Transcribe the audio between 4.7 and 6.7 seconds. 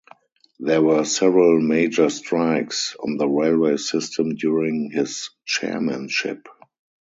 his chairmanship.